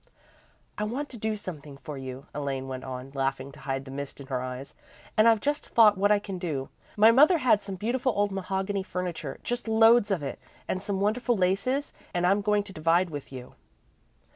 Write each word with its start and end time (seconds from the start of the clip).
"I 0.79 0.83
want 0.83 1.09
to 1.09 1.17
do 1.17 1.35
something 1.35 1.77
for 1.77 1.95
you," 1.95 2.25
Elaine 2.33 2.67
went 2.67 2.83
on, 2.83 3.11
laughing 3.13 3.51
to 3.51 3.59
hide 3.59 3.85
the 3.85 3.91
mist 3.91 4.19
in 4.19 4.25
her 4.33 4.41
eyes, 4.41 4.73
"and 5.15 5.27
I've 5.27 5.41
just 5.41 5.67
thought 5.69 5.95
what 5.95 6.11
I 6.11 6.17
can 6.17 6.39
do. 6.39 6.69
My 6.97 7.11
mother 7.11 7.37
had 7.37 7.61
some 7.61 7.75
beautiful 7.75 8.11
old 8.15 8.31
mahogany 8.31 8.81
furniture, 8.81 9.39
just 9.43 9.67
loads 9.67 10.09
of 10.09 10.23
it, 10.23 10.39
and 10.67 10.81
some 10.81 11.01
wonderful 11.01 11.37
laces, 11.37 11.93
and 12.15 12.25
I'm 12.25 12.41
going 12.41 12.63
to 12.63 12.73
divide 12.73 13.11
with 13.11 13.31
you." 13.31 13.53